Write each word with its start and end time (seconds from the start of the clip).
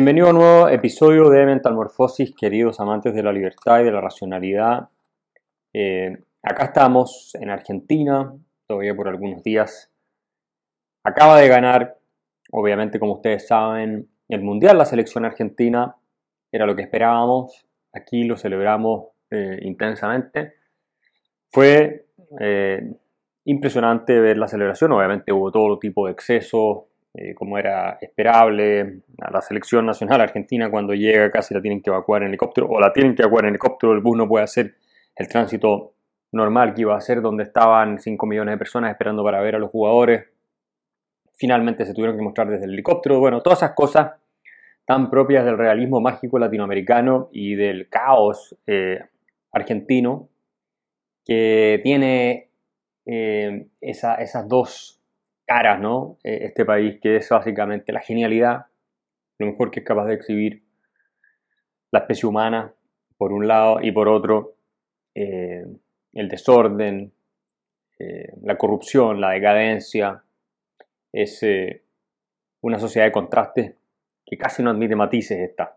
Bienvenido 0.00 0.28
a 0.28 0.30
un 0.30 0.36
nuevo 0.36 0.68
episodio 0.70 1.28
de 1.28 1.44
Mental 1.44 1.74
Morphosis, 1.74 2.34
queridos 2.34 2.80
amantes 2.80 3.14
de 3.14 3.22
la 3.22 3.34
libertad 3.34 3.80
y 3.80 3.84
de 3.84 3.92
la 3.92 4.00
racionalidad. 4.00 4.88
Eh, 5.74 6.16
acá 6.42 6.64
estamos 6.64 7.34
en 7.34 7.50
Argentina, 7.50 8.34
todavía 8.66 8.96
por 8.96 9.08
algunos 9.08 9.42
días. 9.42 9.92
Acaba 11.04 11.38
de 11.38 11.48
ganar, 11.48 11.98
obviamente 12.50 12.98
como 12.98 13.16
ustedes 13.16 13.46
saben, 13.46 14.08
el 14.30 14.40
Mundial, 14.40 14.78
la 14.78 14.86
selección 14.86 15.26
argentina. 15.26 15.94
Era 16.50 16.64
lo 16.64 16.74
que 16.74 16.80
esperábamos. 16.80 17.66
Aquí 17.92 18.24
lo 18.24 18.38
celebramos 18.38 19.08
eh, 19.30 19.58
intensamente. 19.64 20.54
Fue 21.48 22.06
eh, 22.40 22.90
impresionante 23.44 24.18
ver 24.18 24.38
la 24.38 24.48
celebración. 24.48 24.92
Obviamente 24.92 25.30
hubo 25.30 25.52
todo 25.52 25.78
tipo 25.78 26.06
de 26.06 26.12
excesos, 26.12 26.84
eh, 27.14 27.34
como 27.34 27.58
era 27.58 27.98
esperable. 28.00 29.02
A 29.20 29.30
la 29.30 29.40
selección 29.40 29.86
nacional 29.86 30.20
argentina 30.20 30.70
cuando 30.70 30.94
llega 30.94 31.30
casi 31.30 31.54
la 31.54 31.60
tienen 31.60 31.82
que 31.82 31.90
evacuar 31.90 32.22
en 32.22 32.28
helicóptero 32.28 32.68
o 32.68 32.80
la 32.80 32.92
tienen 32.92 33.14
que 33.14 33.22
evacuar 33.22 33.44
en 33.44 33.50
helicóptero. 33.50 33.92
El 33.92 34.00
bus 34.00 34.16
no 34.16 34.28
puede 34.28 34.44
hacer 34.44 34.74
el 35.16 35.28
tránsito 35.28 35.94
normal 36.32 36.74
que 36.74 36.82
iba 36.82 36.94
a 36.94 36.98
hacer 36.98 37.20
donde 37.20 37.44
estaban 37.44 37.98
5 37.98 38.26
millones 38.26 38.54
de 38.54 38.58
personas 38.58 38.90
esperando 38.92 39.24
para 39.24 39.40
ver 39.40 39.56
a 39.56 39.58
los 39.58 39.70
jugadores. 39.70 40.26
Finalmente 41.34 41.84
se 41.84 41.94
tuvieron 41.94 42.16
que 42.16 42.22
mostrar 42.22 42.48
desde 42.48 42.66
el 42.66 42.74
helicóptero. 42.74 43.18
Bueno, 43.18 43.40
todas 43.40 43.60
esas 43.60 43.74
cosas 43.74 44.12
tan 44.84 45.10
propias 45.10 45.44
del 45.44 45.58
realismo 45.58 46.00
mágico 46.00 46.38
latinoamericano 46.38 47.28
y 47.32 47.54
del 47.54 47.88
caos 47.88 48.56
eh, 48.66 49.00
argentino 49.52 50.28
que 51.24 51.80
tiene 51.82 52.50
eh, 53.06 53.66
esas 53.80 54.48
dos 54.48 54.99
caras, 55.50 55.80
¿no? 55.80 56.16
Eh, 56.22 56.42
este 56.42 56.64
país 56.64 57.00
que 57.02 57.16
es 57.16 57.28
básicamente 57.28 57.92
la 57.92 57.98
genialidad, 57.98 58.66
lo 59.36 59.46
mejor 59.46 59.72
que 59.72 59.80
es 59.80 59.86
capaz 59.86 60.06
de 60.06 60.14
exhibir 60.14 60.62
la 61.90 61.98
especie 61.98 62.28
humana, 62.28 62.72
por 63.16 63.32
un 63.32 63.48
lado, 63.48 63.80
y 63.82 63.90
por 63.90 64.08
otro, 64.08 64.54
eh, 65.12 65.66
el 66.12 66.28
desorden, 66.28 67.12
la 68.42 68.56
corrupción, 68.56 69.20
la 69.20 69.32
decadencia. 69.32 70.22
Es 71.12 71.44
una 72.62 72.78
sociedad 72.78 73.06
de 73.06 73.12
contrastes 73.12 73.74
que 74.24 74.38
casi 74.38 74.62
no 74.62 74.70
admite 74.70 74.96
matices 74.96 75.38
esta. 75.38 75.76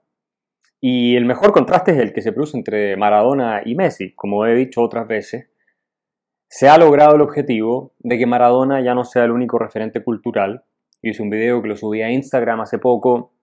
Y 0.79 1.17
el 1.17 1.25
mejor 1.25 1.51
contraste 1.51 1.91
es 1.91 1.97
el 1.97 2.13
que 2.13 2.21
se 2.21 2.31
produce 2.31 2.55
entre 2.55 2.95
Maradona 2.95 3.63
y 3.65 3.75
Messi, 3.75 4.13
como 4.13 4.45
he 4.45 4.53
dicho 4.53 4.81
otras 4.81 5.05
veces 5.05 5.49
se 6.53 6.69
ha 6.69 6.77
logrado 6.77 7.15
el 7.15 7.21
objetivo 7.21 7.93
de 7.97 8.19
que 8.19 8.27
Maradona 8.27 8.79
ya 8.79 8.93
no 8.93 9.05
sea 9.05 9.23
el 9.23 9.31
único 9.31 9.57
referente 9.57 10.03
cultural. 10.03 10.63
hice 11.01 11.23
un 11.23 11.31
video 11.31 11.63
que 11.63 11.67
lo 11.67 11.75
subí 11.75 12.03
a 12.03 12.11
Instagram 12.11 12.61
hace 12.61 12.77
poco. 12.77 13.33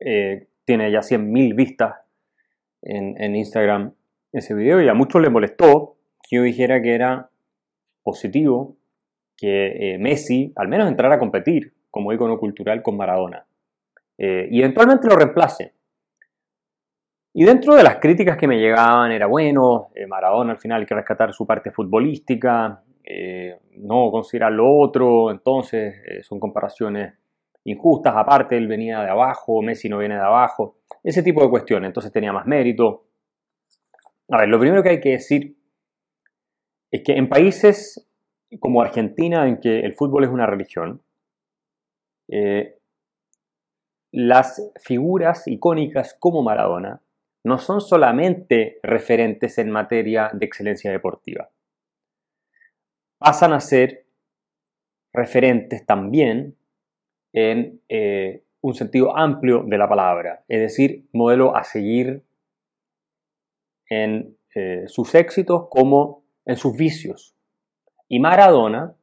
Eh, 0.00 0.48
tiene 0.64 0.90
ya 0.90 1.02
100.000 1.02 1.54
vistas 1.54 1.94
en, 2.82 3.36
Instagram 3.36 3.94
ese 4.32 4.54
video 4.54 4.82
y 4.82 4.88
a 4.88 4.94
muchos 4.94 5.22
les 5.22 5.30
molestó 5.30 5.98
que 6.28 6.34
yo 6.38 6.42
dijera 6.42 6.82
que 6.82 6.96
era 6.96 7.30
positivo 8.02 8.76
que 9.36 9.94
eh, 9.94 9.98
Messi 9.98 10.52
al 10.56 10.66
menos 10.66 10.88
entrara 10.88 11.14
a 11.14 11.18
competir 11.20 11.74
como 11.92 12.12
icono 12.12 12.40
cultural 12.40 12.82
con 12.82 12.96
Maradona. 12.96 13.46
Eh, 14.18 14.48
y 14.50 14.58
eventualmente 14.58 15.06
lo 15.06 15.14
reemplace. 15.14 15.74
Y 17.34 17.44
dentro 17.44 17.74
de 17.74 17.82
las 17.82 17.96
críticas 17.96 18.36
que 18.36 18.48
me 18.48 18.58
llegaban 18.58 19.12
era, 19.12 19.26
bueno, 19.26 19.90
eh, 19.94 20.06
Maradona 20.06 20.52
al 20.52 20.58
final 20.58 20.80
hay 20.80 20.86
que 20.86 20.94
rescatar 20.94 21.32
su 21.32 21.46
parte 21.46 21.70
futbolística, 21.70 22.82
eh, 23.04 23.58
no 23.76 24.10
considerar 24.10 24.52
lo 24.52 24.74
otro, 24.74 25.30
entonces 25.30 25.94
eh, 26.06 26.22
son 26.22 26.40
comparaciones 26.40 27.14
injustas, 27.64 28.14
aparte 28.16 28.56
él 28.56 28.66
venía 28.66 29.02
de 29.02 29.10
abajo, 29.10 29.60
Messi 29.60 29.88
no 29.88 29.98
viene 29.98 30.14
de 30.14 30.22
abajo, 30.22 30.78
ese 31.04 31.22
tipo 31.22 31.42
de 31.42 31.50
cuestiones, 31.50 31.88
entonces 31.88 32.12
tenía 32.12 32.32
más 32.32 32.46
mérito. 32.46 33.04
A 34.30 34.38
ver, 34.38 34.48
lo 34.48 34.58
primero 34.58 34.82
que 34.82 34.90
hay 34.90 35.00
que 35.00 35.10
decir 35.10 35.56
es 36.90 37.02
que 37.04 37.12
en 37.12 37.28
países 37.28 38.08
como 38.58 38.80
Argentina, 38.80 39.46
en 39.46 39.60
que 39.60 39.80
el 39.80 39.94
fútbol 39.94 40.24
es 40.24 40.30
una 40.30 40.46
religión, 40.46 41.02
las 44.12 44.70
figuras 44.82 45.46
icónicas 45.46 46.16
como 46.18 46.42
Maradona 46.42 47.02
no 47.48 47.58
son 47.58 47.80
solamente 47.80 48.78
referentes 48.82 49.58
en 49.58 49.70
materia 49.70 50.30
de 50.32 50.46
excelencia 50.46 50.90
deportiva. 50.90 51.50
Pasan 53.18 53.52
a 53.52 53.60
ser 53.60 54.06
referentes 55.12 55.84
también 55.86 56.56
en 57.32 57.80
eh, 57.88 58.44
un 58.60 58.74
sentido 58.74 59.16
amplio 59.16 59.64
de 59.66 59.78
la 59.78 59.88
palabra, 59.88 60.44
es 60.46 60.60
decir, 60.60 61.08
modelo 61.12 61.56
a 61.56 61.64
seguir 61.64 62.22
en 63.88 64.36
eh, 64.54 64.84
sus 64.86 65.14
éxitos 65.14 65.68
como 65.70 66.24
en 66.44 66.56
sus 66.56 66.76
vicios. 66.76 67.34
Y 68.08 68.20
Maradona 68.20 68.94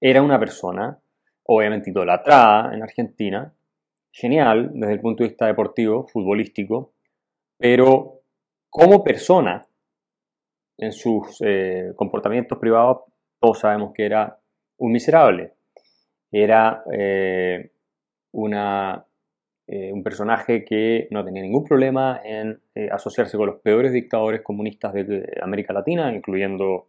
era 0.00 0.22
una 0.22 0.38
persona, 0.38 1.00
obviamente 1.44 1.90
idolatrada 1.90 2.74
en 2.74 2.82
Argentina, 2.82 3.54
genial 4.12 4.70
desde 4.74 4.94
el 4.94 5.00
punto 5.00 5.22
de 5.22 5.30
vista 5.30 5.46
deportivo, 5.46 6.06
futbolístico, 6.06 6.92
pero 7.58 8.20
como 8.70 9.02
persona, 9.02 9.68
en 10.78 10.92
sus 10.92 11.40
eh, 11.44 11.92
comportamientos 11.96 12.58
privados, 12.58 13.02
todos 13.40 13.58
sabemos 13.58 13.92
que 13.92 14.06
era 14.06 14.38
un 14.78 14.92
miserable. 14.92 15.54
Era 16.30 16.84
eh, 16.92 17.72
una, 18.32 19.04
eh, 19.66 19.92
un 19.92 20.02
personaje 20.04 20.64
que 20.64 21.08
no 21.10 21.24
tenía 21.24 21.42
ningún 21.42 21.64
problema 21.64 22.20
en 22.24 22.62
asociarse 22.92 23.36
con 23.36 23.46
los 23.46 23.60
peores 23.60 23.92
dictadores 23.92 24.42
comunistas 24.42 24.92
de 24.92 25.26
América 25.42 25.72
Latina, 25.72 26.12
incluyendo 26.14 26.88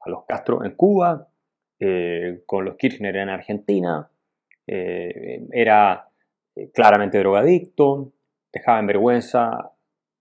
a 0.00 0.10
los 0.10 0.24
Castro 0.26 0.64
en 0.64 0.74
Cuba, 0.74 1.28
con 2.46 2.64
los 2.64 2.76
Kirchner 2.76 3.16
en 3.16 3.28
Argentina. 3.30 4.10
era 4.66 6.08
claramente 6.74 7.18
drogadicto, 7.18 8.12
dejaba 8.52 8.80
en 8.80 8.86
vergüenza, 8.86 9.72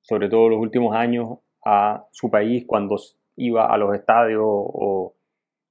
sobre 0.09 0.27
todo 0.27 0.49
los 0.49 0.59
últimos 0.59 0.95
años, 0.95 1.37
a 1.63 2.03
su 2.11 2.31
país 2.31 2.63
cuando 2.65 2.95
iba 3.35 3.71
a 3.71 3.77
los 3.77 3.93
estadios 3.93 4.43
o 4.43 5.13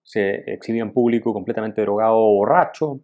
se 0.00 0.52
exhibía 0.52 0.82
en 0.82 0.92
público 0.92 1.32
completamente 1.32 1.82
drogado 1.82 2.16
o 2.16 2.34
borracho. 2.36 3.00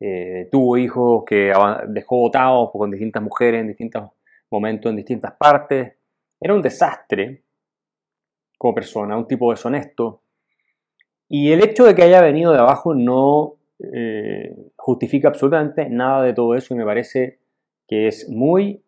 Eh, 0.00 0.48
tuvo 0.50 0.76
hijos 0.76 1.22
que 1.24 1.52
dejó 1.88 2.18
votados 2.18 2.70
con 2.72 2.90
distintas 2.90 3.22
mujeres 3.22 3.60
en 3.60 3.68
distintos 3.68 4.10
momentos, 4.50 4.90
en 4.90 4.96
distintas 4.96 5.32
partes. 5.38 5.94
Era 6.40 6.54
un 6.54 6.62
desastre 6.62 7.44
como 8.58 8.74
persona, 8.74 9.16
un 9.16 9.28
tipo 9.28 9.52
deshonesto. 9.52 10.22
Y 11.28 11.52
el 11.52 11.62
hecho 11.62 11.84
de 11.84 11.94
que 11.94 12.02
haya 12.02 12.20
venido 12.20 12.52
de 12.52 12.58
abajo 12.58 12.94
no 12.94 13.58
eh, 13.78 14.56
justifica 14.74 15.28
absolutamente 15.28 15.88
nada 15.88 16.24
de 16.24 16.34
todo 16.34 16.56
eso 16.56 16.74
y 16.74 16.78
me 16.78 16.84
parece 16.84 17.38
que 17.86 18.08
es 18.08 18.28
muy 18.28 18.82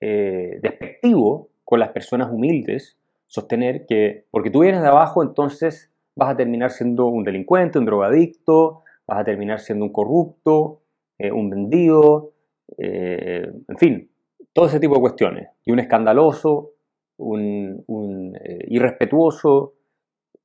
eh, 0.00 0.58
despectivo 0.62 1.48
con 1.64 1.80
las 1.80 1.90
personas 1.90 2.30
humildes 2.30 2.96
sostener 3.26 3.86
que 3.86 4.24
porque 4.30 4.50
tú 4.50 4.60
vienes 4.60 4.80
de 4.80 4.88
abajo 4.88 5.22
entonces 5.22 5.92
vas 6.14 6.30
a 6.30 6.36
terminar 6.36 6.70
siendo 6.70 7.06
un 7.06 7.24
delincuente, 7.24 7.78
un 7.78 7.84
drogadicto, 7.84 8.82
vas 9.06 9.20
a 9.20 9.24
terminar 9.24 9.60
siendo 9.60 9.84
un 9.84 9.92
corrupto, 9.92 10.80
eh, 11.18 11.30
un 11.30 11.50
vendido, 11.50 12.32
en 12.76 13.78
fin, 13.78 14.10
todo 14.52 14.66
ese 14.66 14.80
tipo 14.80 14.94
de 14.96 15.00
cuestiones. 15.00 15.48
Y 15.64 15.70
un 15.70 15.78
escandaloso, 15.78 16.72
un 17.18 18.36
irrespetuoso, 18.66 19.74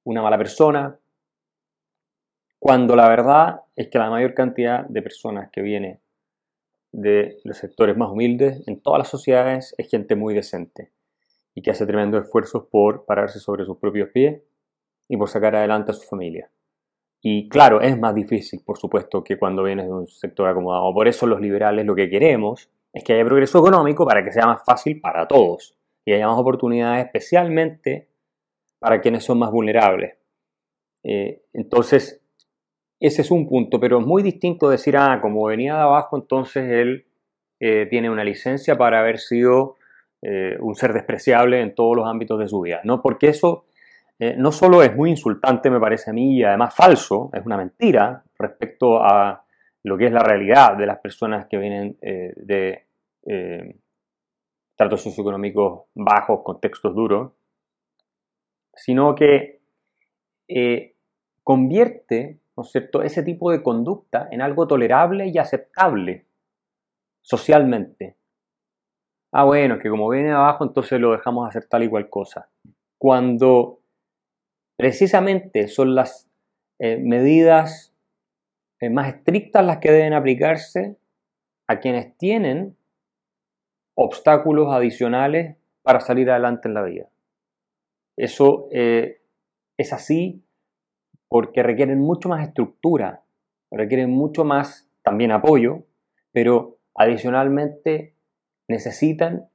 una 0.04 0.22
mala 0.22 0.38
persona 0.38 0.98
cuando 2.64 2.96
la 2.96 3.10
verdad 3.10 3.60
es 3.76 3.90
que 3.90 4.00
la 4.00 4.10
mayor 4.10 4.34
cantidad 4.34 4.88
de 4.88 5.02
personas 5.02 5.50
que 5.52 5.62
viene 5.62 6.00
de 6.94 7.40
los 7.44 7.58
sectores 7.58 7.98
más 7.98 8.10
humildes 8.10 8.66
en 8.68 8.80
todas 8.80 9.00
las 9.00 9.10
sociedades 9.10 9.76
es 9.78 9.90
gente 9.90 10.16
muy 10.16 10.34
decente 10.34 10.92
y 11.56 11.62
que 11.62 11.72
hace 11.72 11.86
tremendos 11.86 12.26
esfuerzos 12.26 12.68
por 12.72 13.06
pararse 13.06 13.40
sobre 13.40 13.66
sus 13.66 13.78
propios 13.78 14.10
pies 14.10 14.42
y 15.10 15.18
por 15.18 15.28
sacar 15.28 15.56
adelante 15.56 15.92
a 15.92 15.96
su 15.96 16.08
familia. 16.08 16.50
Y 17.22 17.50
claro, 17.50 17.82
es 17.82 17.98
más 18.00 18.14
difícil, 18.14 18.62
por 18.66 18.78
supuesto, 18.78 19.24
que 19.24 19.38
cuando 19.38 19.64
vienes 19.64 19.86
de 19.86 19.94
un 19.94 20.08
sector 20.08 20.48
acomodado. 20.48 20.94
Por 20.94 21.08
eso 21.08 21.26
los 21.26 21.42
liberales 21.42 21.86
lo 21.86 21.96
que 21.96 22.10
queremos 22.10 22.70
es 22.92 23.04
que 23.04 23.14
haya 23.14 23.26
progreso 23.26 23.60
económico 23.60 24.06
para 24.06 24.24
que 24.24 24.32
sea 24.32 24.46
más 24.46 24.64
fácil 24.66 25.02
para 25.02 25.28
todos 25.28 25.78
y 26.06 26.14
haya 26.14 26.28
más 26.28 26.38
oportunidades 26.38 27.06
especialmente 27.06 28.10
para 28.78 29.02
quienes 29.02 29.24
son 29.24 29.40
más 29.40 29.52
vulnerables. 29.52 30.18
Eh, 31.04 31.44
entonces, 31.54 32.23
ese 33.08 33.22
es 33.22 33.32
un 33.32 33.50
punto, 33.50 33.82
pero 33.82 34.00
es 34.00 34.06
muy 34.06 34.24
distinto 34.24 34.70
decir, 34.70 34.96
ah, 34.96 35.20
como 35.22 35.44
venía 35.44 35.76
de 35.76 35.82
abajo, 35.82 36.16
entonces 36.16 36.72
él 36.72 37.06
eh, 37.60 37.86
tiene 37.90 38.10
una 38.10 38.24
licencia 38.24 38.78
para 38.78 39.02
haber 39.02 39.20
sido 39.20 39.76
eh, 40.22 40.56
un 40.62 40.74
ser 40.76 40.94
despreciable 40.94 41.60
en 41.60 41.76
todos 41.76 41.98
los 41.98 42.08
ámbitos 42.08 42.40
de 42.40 42.48
su 42.48 42.62
vida, 42.62 42.80
¿no? 42.86 43.02
Porque 43.02 43.28
eso 43.28 43.66
eh, 44.20 44.36
no 44.38 44.54
solo 44.54 44.84
es 44.84 44.96
muy 44.96 45.10
insultante, 45.10 45.70
me 45.70 45.82
parece 45.82 46.12
a 46.12 46.14
mí, 46.14 46.38
y 46.38 46.44
además 46.46 46.74
falso, 46.74 47.30
es 47.34 47.46
una 47.46 47.58
mentira 47.58 48.24
respecto 48.40 49.04
a 49.04 49.44
lo 49.84 49.98
que 49.98 50.06
es 50.06 50.14
la 50.14 50.24
realidad 50.24 50.78
de 50.78 50.86
las 50.86 51.00
personas 51.00 51.48
que 51.48 51.58
vienen 51.58 51.98
de 52.00 52.86
tratos 54.78 55.02
socioeconómicos 55.02 55.88
bajos, 55.94 56.40
contextos 56.42 56.96
duros, 56.96 57.34
sino 58.74 59.14
que 59.14 59.60
convierte 61.44 62.40
¿no 62.56 62.64
es 62.64 62.72
cierto? 62.72 63.02
ese 63.02 63.24
tipo 63.24 63.52
de 63.52 63.64
conducta 63.64 64.28
en 64.32 64.42
algo 64.42 64.68
tolerable 64.68 65.28
y 65.28 65.38
aceptable 65.38 66.28
socialmente. 67.22 68.18
Ah, 69.32 69.46
bueno, 69.46 69.80
que 69.80 69.90
como 69.90 70.10
viene 70.10 70.32
abajo, 70.32 70.64
entonces 70.64 71.00
lo 71.00 71.12
dejamos 71.12 71.48
hacer 71.48 71.66
tal 71.68 71.84
y 71.84 71.90
cual 71.90 72.10
cosa. 72.10 72.50
Cuando 73.00 73.80
precisamente 74.78 75.68
son 75.68 75.96
las 75.96 76.30
medidas 76.80 77.96
más 78.92 79.16
estrictas 79.16 79.66
las 79.66 79.78
que 79.78 79.92
deben 79.92 80.14
aplicarse 80.14 80.98
a 81.68 81.80
quienes 81.80 82.18
tienen 82.18 82.76
obstáculos 83.96 84.74
adicionales 84.74 85.58
para 85.82 86.00
salir 86.00 86.30
adelante 86.30 86.68
en 86.68 86.74
la 86.74 86.84
vida. 86.84 87.10
Eso 88.18 88.68
eh, 88.72 89.22
es 89.78 89.94
así 89.94 90.44
porque 91.34 91.64
requieren 91.64 92.00
mucho 92.00 92.30
más 92.30 92.48
estructura, 92.48 93.24
requieren 93.72 94.12
mucho 94.12 94.46
más 94.46 94.88
también 95.02 95.32
apoyo, 95.32 95.80
pero 96.32 96.78
adicionalmente 96.94 98.14
necesitan 98.68 99.48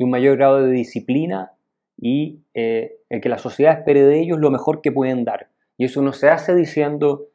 un 0.00 0.10
mayor 0.10 0.38
grado 0.38 0.60
de 0.60 0.72
disciplina 0.72 1.52
y 1.96 2.40
eh, 2.54 2.96
el 3.08 3.20
que 3.20 3.28
la 3.28 3.38
sociedad 3.38 3.78
espere 3.78 4.02
de 4.02 4.18
ellos 4.18 4.40
lo 4.40 4.50
mejor 4.50 4.80
que 4.80 4.90
pueden 4.90 5.24
dar. 5.24 5.50
Y 5.78 5.84
eso 5.84 6.02
no 6.02 6.12
se 6.12 6.30
hace 6.30 6.52
diciendo, 6.52 7.28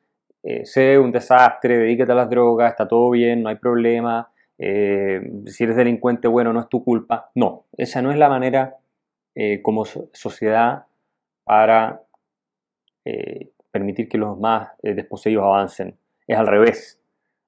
eh, 0.44 0.66
sé 0.66 1.00
un 1.00 1.14
desastre, 1.14 1.78
dedícate 1.78 2.12
a 2.12 2.16
las 2.16 2.30
drogas, 2.30 2.72
está 2.72 2.90
todo 2.90 3.12
bien, 3.12 3.44
no 3.44 3.48
hay 3.48 3.56
problema, 3.56 4.30
eh, 4.58 5.22
si 5.46 5.64
eres 5.64 5.78
delincuente, 5.78 6.28
bueno, 6.28 6.52
no 6.52 6.60
es 6.60 6.68
tu 6.68 6.84
culpa. 6.84 7.32
No, 7.34 7.64
esa 7.78 8.02
no 8.02 8.12
es 8.12 8.18
la 8.18 8.28
manera 8.28 8.76
eh, 9.36 9.62
como 9.62 9.86
sociedad 9.86 10.84
para 11.46 12.02
permitir 13.76 14.10
que 14.10 14.18
los 14.18 14.40
más 14.40 14.70
desposeídos 14.82 15.44
avancen. 15.44 15.96
Es 16.28 16.38
al 16.38 16.48
revés. 16.48 17.02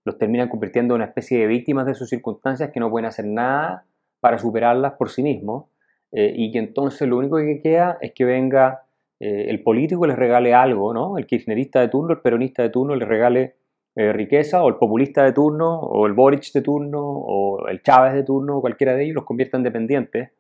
Los 0.06 0.18
terminan 0.18 0.50
convirtiendo 0.50 0.94
en 0.94 1.02
una 1.02 1.06
especie 1.06 1.40
de 1.40 1.48
víctimas 1.48 1.86
de 1.86 1.96
sus 1.96 2.10
circunstancias 2.10 2.70
que 2.72 2.80
no 2.80 2.90
pueden 2.90 3.06
hacer 3.06 3.26
nada 3.26 3.86
para 4.20 4.38
superarlas 4.38 4.94
por 4.94 5.10
sí 5.10 5.24
mismos 5.24 5.66
y 6.12 6.52
que 6.52 6.60
entonces 6.60 7.08
lo 7.08 7.18
único 7.18 7.38
que 7.38 7.62
queda 7.62 7.98
es 8.02 8.14
que 8.14 8.26
venga 8.26 8.88
eh, 9.20 9.50
el 9.50 9.64
político 9.64 10.06
les 10.06 10.16
regale 10.16 10.54
algo, 10.54 10.94
¿no? 10.94 11.18
El 11.18 11.26
kirchnerista 11.26 11.82
de 11.82 11.88
turno, 11.88 12.14
el 12.14 12.22
peronista 12.22 12.62
de 12.62 12.70
turno 12.70 12.96
les 12.96 13.08
regale 13.08 13.56
eh, 13.96 14.14
riqueza, 14.14 14.64
o 14.64 14.70
el 14.70 14.76
populista 14.76 15.24
de 15.24 15.34
turno, 15.34 15.80
o 15.80 16.06
el 16.06 16.14
Boric 16.14 16.52
de 16.54 16.62
turno, 16.62 17.02
o 17.02 17.68
el 17.68 17.82
Chávez 17.82 18.14
de 18.14 18.24
turno, 18.24 18.62
cualquiera 18.62 18.94
de 18.94 19.04
ellos, 19.04 19.16
los 19.16 19.26
convierta 19.26 19.58
en 19.58 19.64
dependientes 19.64 20.32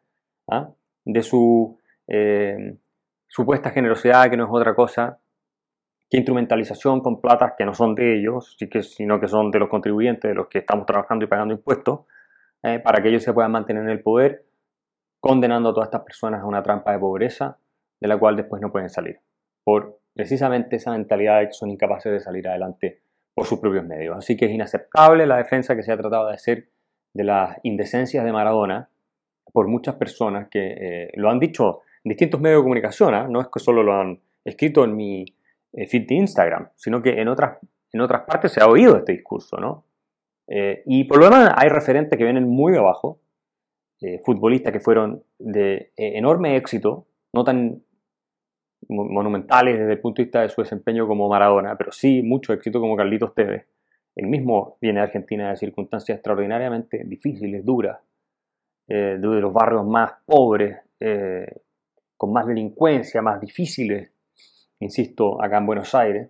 ¿ah? 0.47 0.69
de 1.05 1.21
su 1.23 1.79
eh, 2.07 2.75
supuesta 3.27 3.71
generosidad, 3.71 4.29
que 4.29 4.37
no 4.37 4.45
es 4.45 4.49
otra 4.51 4.75
cosa 4.75 5.19
que 6.09 6.17
instrumentalización 6.17 7.01
con 7.01 7.19
platas 7.19 7.53
que 7.57 7.65
no 7.65 7.73
son 7.73 7.95
de 7.95 8.17
ellos, 8.17 8.57
sino 8.81 9.19
que 9.19 9.27
son 9.27 9.51
de 9.51 9.59
los 9.59 9.69
contribuyentes, 9.69 10.29
de 10.29 10.35
los 10.35 10.47
que 10.47 10.59
estamos 10.59 10.85
trabajando 10.85 11.25
y 11.25 11.27
pagando 11.27 11.53
impuestos, 11.53 12.01
para 12.61 13.01
que 13.01 13.09
ellos 13.09 13.23
se 13.23 13.33
puedan 13.33 13.51
mantener 13.51 13.83
en 13.83 13.89
el 13.89 14.01
poder, 14.01 14.45
condenando 15.19 15.69
a 15.69 15.73
todas 15.73 15.87
estas 15.87 16.01
personas 16.01 16.41
a 16.41 16.45
una 16.45 16.63
trampa 16.63 16.91
de 16.91 16.99
pobreza 16.99 17.57
de 17.99 18.07
la 18.07 18.17
cual 18.17 18.35
después 18.35 18.61
no 18.61 18.71
pueden 18.71 18.89
salir, 18.89 19.19
por 19.63 19.99
precisamente 20.13 20.77
esa 20.77 20.91
mentalidad 20.91 21.39
de 21.39 21.47
que 21.47 21.53
son 21.53 21.69
incapaces 21.69 22.11
de 22.11 22.19
salir 22.19 22.47
adelante 22.47 23.01
por 23.33 23.45
sus 23.45 23.59
propios 23.59 23.85
medios. 23.85 24.17
Así 24.17 24.35
que 24.35 24.45
es 24.45 24.51
inaceptable 24.51 25.27
la 25.27 25.37
defensa 25.37 25.75
que 25.75 25.83
se 25.83 25.91
ha 25.91 25.97
tratado 25.97 26.27
de 26.27 26.33
hacer 26.33 26.69
de 27.13 27.23
las 27.23 27.57
indecencias 27.63 28.25
de 28.25 28.31
Maradona 28.31 28.89
por 29.53 29.67
muchas 29.67 29.95
personas 29.95 30.47
que 30.49 30.73
eh, 30.79 31.11
lo 31.15 31.29
han 31.29 31.39
dicho 31.39 31.81
en 32.03 32.09
distintos 32.09 32.41
medios 32.41 32.59
de 32.59 32.63
comunicación, 32.63 33.13
¿ah? 33.13 33.27
no 33.29 33.41
es 33.41 33.47
que 33.53 33.59
solo 33.59 33.83
lo 33.83 33.93
han 33.93 34.19
escrito 34.43 34.83
en 34.83 34.95
mi 34.95 35.25
eh, 35.73 35.87
feed 35.87 36.07
de 36.07 36.15
Instagram, 36.15 36.69
sino 36.75 37.01
que 37.01 37.21
en 37.21 37.27
otras, 37.27 37.57
en 37.91 38.01
otras 38.01 38.23
partes 38.23 38.51
se 38.51 38.61
ha 38.61 38.67
oído 38.67 38.97
este 38.97 39.13
discurso, 39.13 39.57
¿no? 39.57 39.85
Eh, 40.47 40.83
y 40.85 41.03
por 41.03 41.19
lo 41.19 41.25
demás 41.25 41.53
hay 41.55 41.69
referentes 41.69 42.17
que 42.17 42.23
vienen 42.23 42.47
muy 42.47 42.75
abajo, 42.75 43.19
futbolistas 44.23 44.71
que 44.71 44.79
fueron 44.79 45.23
de 45.39 45.91
enorme 45.97 46.55
éxito, 46.55 47.07
no 47.33 47.43
tan 47.43 47.81
monumentales 48.89 49.77
desde 49.79 49.93
el 49.93 49.99
punto 49.99 50.21
de 50.21 50.25
vista 50.25 50.41
de 50.41 50.49
su 50.49 50.61
desempeño 50.61 51.07
como 51.07 51.27
Maradona, 51.29 51.75
pero 51.77 51.91
sí 51.91 52.21
mucho 52.21 52.53
éxito 52.53 52.79
como 52.79 52.95
Carlitos 52.95 53.33
Tevez. 53.33 53.65
El 54.15 54.27
mismo 54.27 54.77
viene 54.81 54.99
de 54.99 55.05
Argentina 55.05 55.49
de 55.49 55.57
circunstancias 55.57 56.17
extraordinariamente 56.17 57.03
difíciles, 57.05 57.63
duras, 57.63 57.99
eh, 58.87 59.17
de 59.19 59.27
los 59.41 59.53
barrios 59.53 59.85
más 59.85 60.13
pobres, 60.25 60.77
eh, 60.99 61.61
con 62.15 62.31
más 62.33 62.47
delincuencia, 62.47 63.21
más 63.21 63.39
difíciles, 63.39 64.11
insisto, 64.79 65.41
acá 65.41 65.57
en 65.57 65.65
Buenos 65.65 65.93
Aires. 65.95 66.29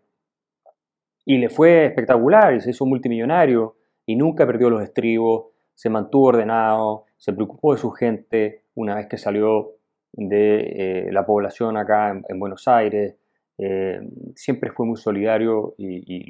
Y 1.26 1.38
le 1.38 1.50
fue 1.50 1.86
espectacular 1.86 2.56
y 2.56 2.62
se 2.62 2.72
hizo 2.72 2.86
multimillonario 2.86 3.76
y 4.06 4.16
nunca 4.16 4.48
perdió 4.48 4.70
los 4.70 4.82
estribos, 4.82 5.48
se 5.76 5.90
mantuvo 5.90 6.28
ordenado, 6.28 7.06
se 7.18 7.34
preocupó 7.34 7.74
de 7.74 7.80
su 7.80 7.92
gente 7.92 8.64
una 8.76 8.96
vez 8.96 9.08
que 9.08 9.18
salió 9.18 9.74
de 10.14 11.08
eh, 11.08 11.12
la 11.12 11.26
población 11.26 11.78
acá 11.78 12.10
en, 12.28 12.40
Buenos 12.40 12.68
Aires. 12.68 13.16
Eh, 13.58 14.00
siempre 14.36 14.72
fue 14.72 14.86
muy 14.86 14.98
solidario 14.98 15.76
y, 15.78 16.26